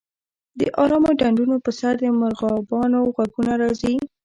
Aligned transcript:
د 0.59 0.61
ارامو 0.83 1.11
ډنډونو 1.19 1.55
په 1.65 1.71
سر 1.79 1.93
د 2.03 2.05
مرغابیانو 2.19 2.99
غږونه 3.15 3.53
راځي 3.61 3.93